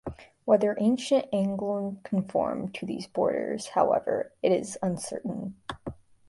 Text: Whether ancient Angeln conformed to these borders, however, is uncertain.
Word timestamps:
Whether 0.45 0.75
ancient 0.79 1.31
Angeln 1.31 2.01
conformed 2.01 2.73
to 2.73 2.87
these 2.87 3.05
borders, 3.05 3.67
however, 3.67 4.33
is 4.41 4.75
uncertain. 4.81 5.57